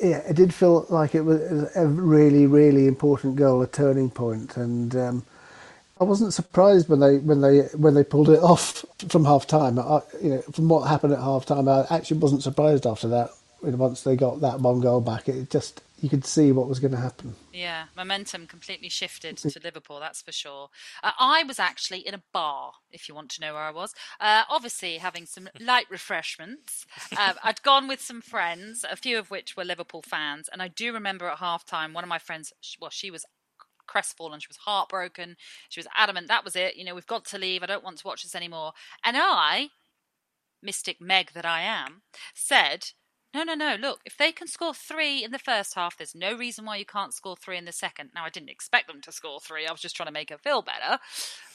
[0.00, 4.56] Yeah, it did feel like it was a really really important goal, a turning point,
[4.56, 5.24] and um,
[6.00, 9.78] I wasn't surprised when they when they when they pulled it off from half time.
[9.78, 13.30] I, you know, from what happened at half time, I actually wasn't surprised after that.
[13.62, 16.92] Once they got that one goal back, it just you could see what was going
[16.92, 17.34] to happen.
[17.52, 20.70] Yeah, momentum completely shifted to Liverpool, that's for sure.
[21.02, 23.94] Uh, I was actually in a bar, if you want to know where I was.
[24.20, 26.86] Uh, obviously, having some light refreshments.
[27.16, 30.68] Uh, I'd gone with some friends, a few of which were Liverpool fans, and I
[30.68, 33.24] do remember at half time, one of my friends, well, she was
[33.88, 35.36] crestfallen, she was heartbroken,
[35.68, 37.98] she was adamant that was it, you know, we've got to leave, I don't want
[37.98, 38.72] to watch this anymore.
[39.02, 39.70] And I,
[40.62, 42.02] mystic Meg that I am,
[42.34, 42.90] said,
[43.34, 43.76] no, no, no.
[43.78, 46.86] Look, if they can score three in the first half, there's no reason why you
[46.86, 48.10] can't score three in the second.
[48.14, 49.66] Now, I didn't expect them to score three.
[49.66, 50.98] I was just trying to make her feel better.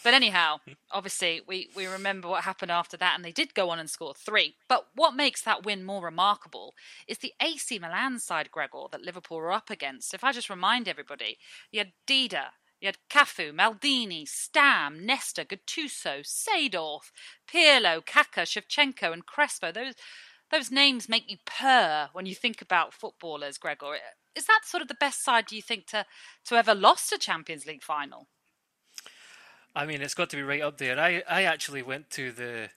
[0.04, 0.74] But anyhow, hmm.
[0.92, 4.14] obviously, we, we remember what happened after that, and they did go on and score
[4.14, 4.56] three.
[4.68, 6.76] But what makes that win more remarkable
[7.08, 10.14] is the AC Milan side, Gregor, that Liverpool were up against.
[10.14, 11.38] If I just remind everybody,
[11.72, 17.12] you had Dida, you had Cafu, Maldini, Stam, Nesta, Gattuso, Seedorf,
[17.52, 19.72] Pirlo, Kaka, Shevchenko, and Crespo.
[19.72, 19.96] Those
[20.54, 23.96] those names make you purr when you think about footballers, Gregor.
[24.36, 26.06] Is that sort of the best side, do you think, to,
[26.46, 28.28] to ever lost a Champions League final?
[29.76, 31.00] I mean, it's got to be right up there.
[31.00, 32.70] I, I actually went to the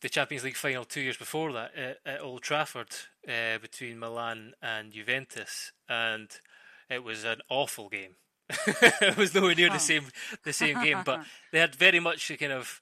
[0.00, 2.88] the Champions League final two years before that at, at Old Trafford
[3.28, 6.28] uh, between Milan and Juventus, and
[6.90, 8.16] it was an awful game.
[8.50, 10.06] it was nowhere near the same
[10.44, 11.20] the same game, but
[11.52, 12.80] they had very much kind of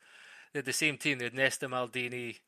[0.53, 1.19] they had the same team.
[1.19, 2.39] They had Nesta, Maldini,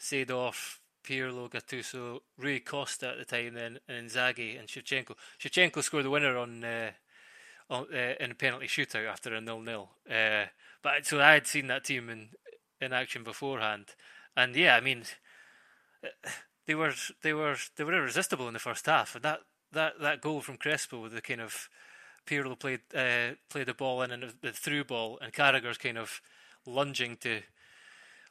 [0.00, 5.14] Seedorf, Pirlo, Gattuso, Rui Costa at the time, then and Inzaghi and Shevchenko.
[5.40, 6.64] Shevchenko scored the winner on.
[6.64, 6.90] Uh,
[7.70, 9.88] on, uh, in a penalty shootout after a nil-nil.
[10.10, 10.46] Uh,
[10.82, 12.30] but so I had seen that team in
[12.80, 13.94] in action beforehand,
[14.36, 15.04] and yeah, I mean,
[16.02, 16.30] uh,
[16.66, 19.40] they were they were they were irresistible in the first half, and that
[19.72, 21.68] that, that goal from Crespo with the kind of
[22.26, 26.20] Pirlo played uh, played the ball in and the through ball, and Carragher's kind of
[26.66, 27.42] lunging to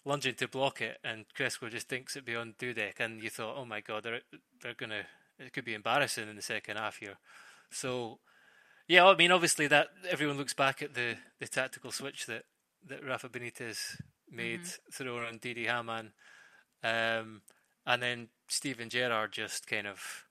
[0.05, 3.65] lunging to block it, and Crespo just thinks it beyond Dudek, and you thought, oh
[3.65, 4.21] my god, they're
[4.61, 5.05] they're gonna
[5.39, 7.17] it could be embarrassing in the second half here.
[7.71, 8.19] So,
[8.87, 12.43] yeah, I mean, obviously that everyone looks back at the, the tactical switch that,
[12.87, 14.91] that Rafa Benitez made mm-hmm.
[14.91, 16.11] through on Didi Hamann,
[16.83, 17.41] um,
[17.85, 20.25] and then Steven Gerrard just kind of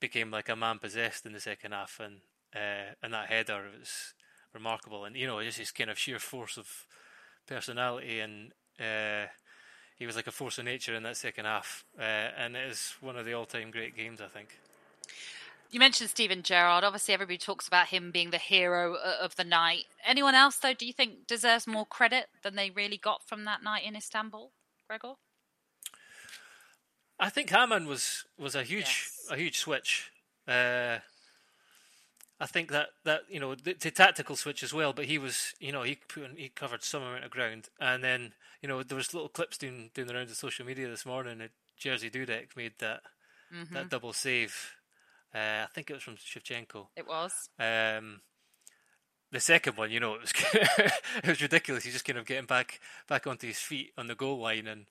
[0.00, 2.20] became like a man possessed in the second half, and
[2.54, 4.14] uh, and that header was
[4.54, 6.86] remarkable, and you know just his kind of sheer force of
[7.48, 9.26] personality, and uh,
[9.96, 12.94] he was like a force of nature in that second half, uh, and it is
[13.00, 14.58] one of the all-time great games, I think.
[15.70, 16.82] You mentioned Steven Gerrard.
[16.82, 19.84] Obviously, everybody talks about him being the hero of the night.
[20.06, 23.62] Anyone else, though, do you think deserves more credit than they really got from that
[23.62, 24.52] night in Istanbul,
[24.86, 25.14] Gregor?
[27.20, 29.26] I think Hamann was was a huge yes.
[29.30, 30.10] a huge switch.
[30.46, 30.98] Uh,
[32.40, 35.54] I think that, that you know the, the, tactical switch as well, but he was
[35.58, 38.32] you know he put he covered some amount of ground, and then
[38.62, 41.38] you know there was little clips doing doing the rounds of social media this morning
[41.38, 43.00] that Jerzy Dudek made that
[43.52, 43.74] mm-hmm.
[43.74, 44.74] that double save.
[45.34, 46.86] Uh, I think it was from Shevchenko.
[46.96, 47.50] It was.
[47.58, 48.20] Um,
[49.30, 51.84] the second one, you know, it was it was ridiculous.
[51.84, 54.86] He's just kind of getting back back onto his feet on the goal line, and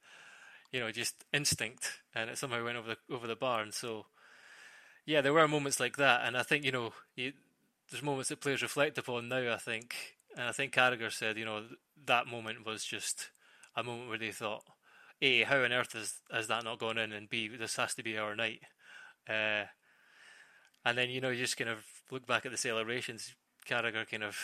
[0.72, 3.62] you know, just instinct, and it somehow went over the over the bar.
[3.62, 4.06] And so,
[5.08, 7.32] yeah, there were moments like that, and I think you know, you,
[7.89, 9.53] there's moments that players reflect upon now.
[9.53, 9.95] I think,
[10.36, 11.64] and I think Carragher said, you know,
[12.05, 13.32] that moment was just
[13.76, 14.64] a moment where they thought,
[15.22, 18.03] a, how on earth has has that not gone in, and b, this has to
[18.03, 18.60] be our night.
[19.28, 19.64] Uh,
[20.84, 23.34] and then you know, you just kind of look back at the celebrations.
[23.66, 24.38] Carragher kind of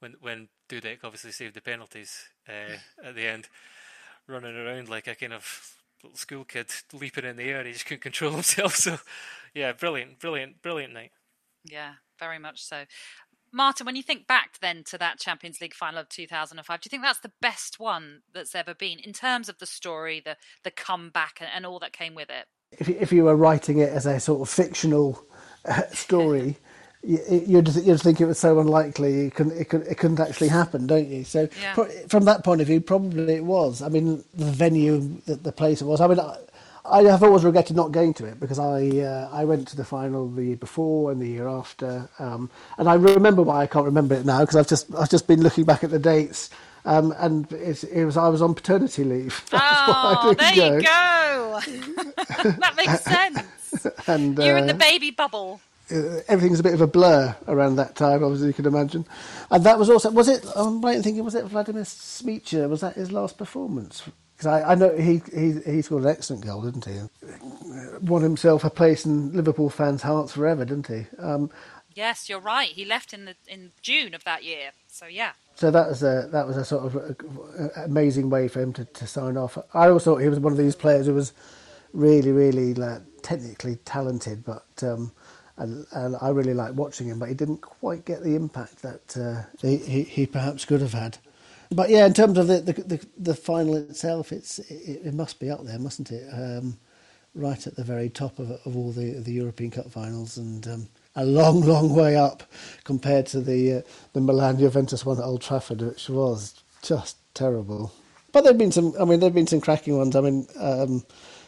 [0.00, 3.48] when when Dudek obviously saved the penalties uh, at the end
[4.26, 7.58] running around like a kind of little school kid leaping in the air.
[7.58, 8.76] And he just couldn't control himself.
[8.76, 8.98] So,
[9.54, 11.12] yeah, brilliant, brilliant, brilliant night.
[11.64, 12.84] Yeah, very much so.
[13.54, 16.90] Martyn, when you think back then to that Champions League final of 2005, do you
[16.90, 20.72] think that's the best one that's ever been in terms of the story, the the
[20.72, 22.46] comeback, and, and all that came with it?
[22.72, 25.24] If if you were writing it as a sort of fictional
[25.64, 26.56] uh, story,
[27.06, 30.86] you'd you'd think it was so unlikely it couldn't it, could, it couldn't actually happen,
[30.86, 31.24] don't you?
[31.24, 31.74] So yeah.
[32.08, 33.82] from that point of view, probably it was.
[33.82, 36.00] I mean, the venue, the, the place it was.
[36.00, 36.36] I mean, I,
[36.84, 39.84] I have always regretted not going to it because I uh, I went to the
[39.84, 43.86] final the year before and the year after, um, and I remember why I can't
[43.86, 46.50] remember it now because I've just I've just been looking back at the dates.
[46.86, 49.42] Um, and it was I was on paternity leave.
[49.54, 50.76] oh, there go.
[50.76, 51.60] you go.
[52.58, 53.86] that makes sense.
[54.06, 55.60] and you're in the uh, baby bubble.
[55.90, 59.06] Uh, everything's a bit of a blur around that time, obviously you can imagine.
[59.50, 60.44] And that was also was it?
[60.56, 62.68] I'm right in thinking was it Vladimir Smicer?
[62.68, 64.02] Was that his last performance?
[64.34, 67.00] Because I, I, know he, he he scored an excellent goal, didn't he?
[68.00, 71.06] Won himself a place in Liverpool fans' hearts forever, didn't he?
[71.18, 71.50] Um,
[71.94, 72.70] yes, you're right.
[72.70, 74.70] He left in the in June of that year.
[74.88, 75.32] So yeah.
[75.54, 77.16] So that was a that was a sort of a,
[77.58, 79.58] a, amazing way for him to, to sign off.
[79.74, 81.34] I always thought he was one of these players who was
[81.92, 84.64] really really like, technically talented, but.
[84.82, 85.12] Um,
[85.56, 89.16] and, and I really liked watching him, but he didn't quite get the impact that
[89.16, 91.18] uh, he, he, he perhaps could have had.
[91.70, 95.40] But yeah, in terms of the the, the, the final itself, it's it, it, must
[95.40, 96.28] be up there, mustn't it?
[96.32, 96.78] Um,
[97.34, 100.88] right at the very top of of all the the European Cup finals, and um,
[101.16, 102.42] a long, long way up
[102.84, 103.82] compared to the uh,
[104.12, 107.92] the Milan Juventus one at Old Trafford, which was just terrible.
[108.32, 108.94] But there've been some.
[109.00, 110.16] I mean, there've been some cracking ones.
[110.16, 111.04] I mean, um,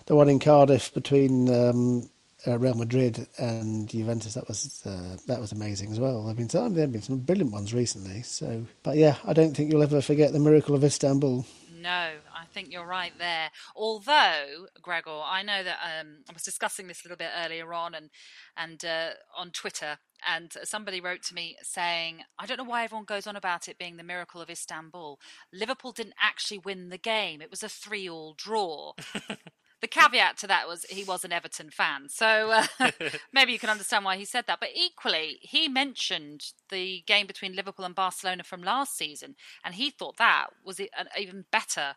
[0.07, 2.09] the one in Cardiff between um,
[2.47, 4.35] uh, Real Madrid and Juventus.
[4.35, 6.29] That was uh, that was amazing as well.
[6.29, 8.23] I've been there have been some brilliant ones recently.
[8.23, 11.45] So, but yeah, I don't think you'll ever forget the miracle of Istanbul.
[11.79, 11.91] No,
[12.35, 13.51] I think you're right there.
[13.77, 17.95] Although, Gregor, I know that um, I was discussing this a little bit earlier on,
[17.95, 18.11] and
[18.57, 23.05] and uh, on Twitter, and somebody wrote to me saying, I don't know why everyone
[23.05, 25.21] goes on about it being the miracle of Istanbul.
[25.53, 28.95] Liverpool didn't actually win the game; it was a three-all draw.
[29.81, 32.67] the caveat to that was he was an Everton fan, so uh,
[33.33, 34.61] maybe you can understand why he said that.
[34.61, 39.91] But equally, he mentioned the game between Liverpool and Barcelona from last season, and he
[39.91, 41.97] thought that was an even better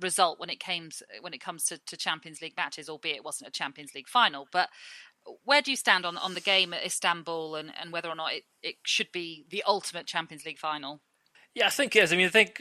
[0.00, 3.48] result when it came when it comes to, to Champions League matches, albeit it wasn't
[3.48, 4.46] a Champions League final.
[4.52, 4.68] But
[5.44, 8.34] where do you stand on, on the game at Istanbul and, and whether or not
[8.34, 11.00] it, it should be the ultimate Champions League final?
[11.54, 12.12] Yeah, I think it is.
[12.12, 12.60] I mean, I think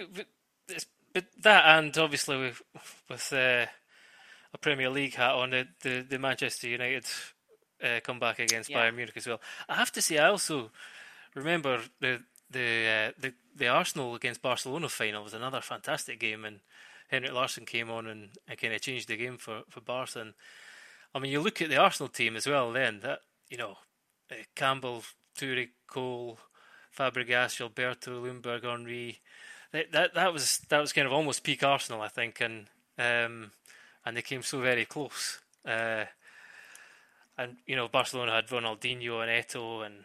[1.14, 2.62] but that and obviously with
[3.10, 3.68] with uh,
[4.54, 7.06] a Premier League hat on the the, the Manchester United
[7.84, 8.78] uh, comeback against yeah.
[8.78, 9.42] Bayern Munich as well.
[9.68, 10.72] I have to say, I also
[11.36, 16.60] remember the the uh, the the Arsenal against Barcelona final was another fantastic game, and
[17.10, 20.22] Henrik Larsson came on and, and kind of changed the game for for Barca.
[20.22, 20.34] And
[21.14, 22.72] I mean, you look at the Arsenal team as well.
[22.72, 23.78] Then that you know,
[24.32, 25.04] uh, Campbell,
[25.38, 26.40] Toure, Cole,
[26.98, 29.20] Fabregas, Gilberto, Ljungberg, Henry.
[29.72, 32.68] That, that that was that was kind of almost peak Arsenal, I think, and
[33.00, 33.52] um,
[34.06, 35.40] and they came so very close.
[35.66, 36.06] Uh,
[37.38, 39.96] and you know Barcelona had Ronaldinho and Eto and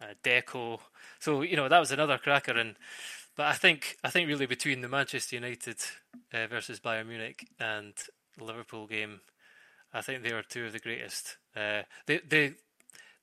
[0.00, 0.80] uh, Deco,
[1.18, 2.52] so you know that was another cracker.
[2.52, 2.76] And
[3.36, 5.76] but I think I think really between the Manchester United
[6.32, 7.94] uh, versus Bayern Munich and
[8.40, 9.20] Liverpool game,
[9.92, 11.36] I think they were two of the greatest.
[11.54, 12.54] Uh, the the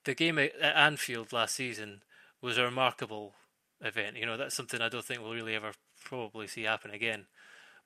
[0.03, 2.01] the game at Anfield last season
[2.41, 3.33] was a remarkable
[3.81, 4.17] event.
[4.17, 5.71] You know that's something I don't think we'll really ever
[6.03, 7.25] probably see happen again.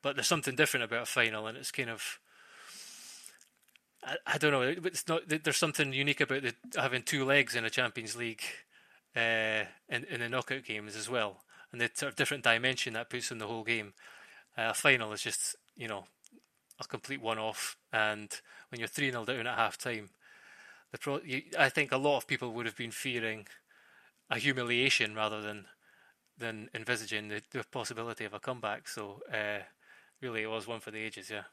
[0.02, 2.18] But there's something different about a final, and it's kind of
[4.04, 4.62] I, I don't know.
[4.62, 5.22] It's not.
[5.26, 8.42] There's something unique about the, having two legs in a Champions League
[9.16, 11.42] uh, in in the knockout games as well,
[11.72, 13.92] and the sort of different dimension that puts in the whole game.
[14.58, 16.04] Uh, a final is just you know
[16.80, 18.40] a complete one-off, and
[18.70, 20.10] when you're three 0 down at half time,
[20.92, 23.46] the pro- you, I think a lot of people would have been fearing
[24.30, 25.66] a humiliation rather than
[26.38, 28.88] than envisaging the, the possibility of a comeback.
[28.88, 29.64] So uh,
[30.22, 31.30] really, it was one for the ages.
[31.30, 31.44] Yeah.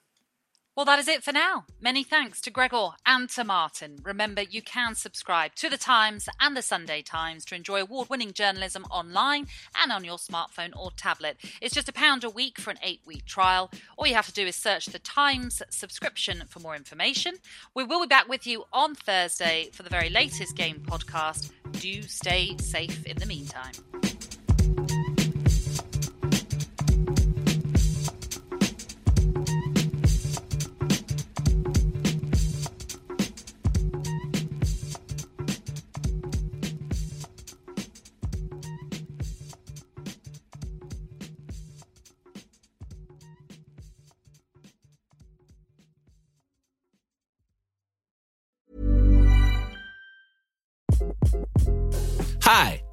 [0.77, 1.65] Well, that is it for now.
[1.81, 3.97] Many thanks to Gregor and to Martyn.
[4.03, 8.31] Remember, you can subscribe to The Times and The Sunday Times to enjoy award winning
[8.31, 9.47] journalism online
[9.81, 11.37] and on your smartphone or tablet.
[11.61, 13.71] It's just a pound a week for an eight week trial.
[13.97, 17.37] All you have to do is search The Times subscription for more information.
[17.73, 21.49] We will be back with you on Thursday for the very latest game podcast.
[21.71, 23.73] Do stay safe in the meantime.